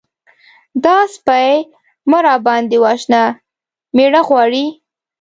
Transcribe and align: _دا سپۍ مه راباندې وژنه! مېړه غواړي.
_دا 0.83 0.97
سپۍ 1.15 1.51
مه 2.09 2.19
راباندې 2.25 2.77
وژنه! 2.83 3.23
مېړه 3.95 4.21
غواړي. 4.27 4.65